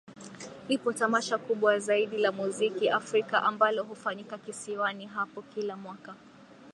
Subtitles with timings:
[0.69, 6.15] Lipo Tamasha kubwa zaidi la muziki Africa ambalo hufanyika kisiwani hapo kila mwaka